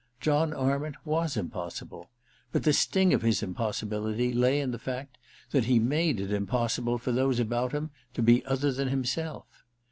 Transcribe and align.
John 0.19 0.51
Arment 0.51 0.95
was 1.05 1.37
impossible; 1.37 2.09
but 2.51 2.63
the 2.63 2.73
sting 2.73 3.13
of 3.13 3.21
his 3.21 3.43
impossibility 3.43 4.33
lay 4.33 4.59
in 4.59 4.71
the 4.71 4.79
fact 4.79 5.15
that 5.51 5.65
he 5.65 5.77
made 5.77 6.19
it 6.19 6.31
impossible 6.31 6.97
for^ 6.97 7.13
those 7.13 7.39
about 7.39 7.71
him 7.71 7.91
to 8.15 8.23
be 8.23 8.43
other 8.47 8.71
than 8.71 8.87
himself. 8.87 9.45